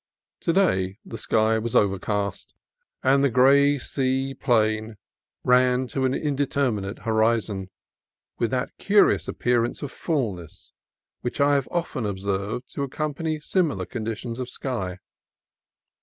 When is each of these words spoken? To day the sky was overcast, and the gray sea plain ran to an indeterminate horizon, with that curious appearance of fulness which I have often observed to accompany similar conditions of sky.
To 0.39 0.51
day 0.51 0.97
the 1.05 1.17
sky 1.19 1.59
was 1.59 1.75
overcast, 1.75 2.55
and 3.03 3.23
the 3.23 3.29
gray 3.29 3.77
sea 3.77 4.33
plain 4.33 4.97
ran 5.43 5.85
to 5.89 6.05
an 6.05 6.15
indeterminate 6.15 7.03
horizon, 7.03 7.69
with 8.39 8.49
that 8.49 8.75
curious 8.79 9.27
appearance 9.27 9.83
of 9.83 9.91
fulness 9.91 10.73
which 11.19 11.39
I 11.39 11.53
have 11.53 11.67
often 11.69 12.07
observed 12.07 12.67
to 12.73 12.81
accompany 12.81 13.39
similar 13.41 13.85
conditions 13.85 14.39
of 14.39 14.49
sky. 14.49 14.97